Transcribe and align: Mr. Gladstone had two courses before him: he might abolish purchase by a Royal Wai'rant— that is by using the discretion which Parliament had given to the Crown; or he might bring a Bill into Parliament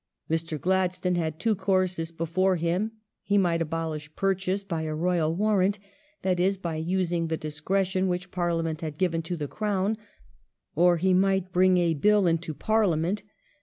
Mr. 0.31 0.59
Gladstone 0.59 1.13
had 1.13 1.39
two 1.39 1.53
courses 1.53 2.11
before 2.11 2.55
him: 2.55 2.93
he 3.21 3.37
might 3.37 3.61
abolish 3.61 4.09
purchase 4.15 4.63
by 4.63 4.81
a 4.81 4.95
Royal 4.95 5.35
Wai'rant— 5.35 5.77
that 6.23 6.39
is 6.39 6.57
by 6.57 6.75
using 6.77 7.27
the 7.27 7.37
discretion 7.37 8.07
which 8.07 8.31
Parliament 8.31 8.81
had 8.81 8.97
given 8.97 9.21
to 9.21 9.37
the 9.37 9.47
Crown; 9.47 9.99
or 10.73 10.97
he 10.97 11.13
might 11.13 11.51
bring 11.53 11.77
a 11.77 11.93
Bill 11.93 12.25
into 12.25 12.55
Parliament 12.55 13.21